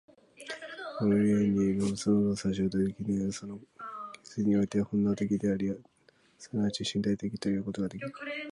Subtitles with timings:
[0.97, 1.15] この故
[1.47, 3.59] に動物の動作は衝動的であり、その
[4.23, 5.71] 形成において本能的であり、
[6.39, 8.11] 即ち身体的ということができる。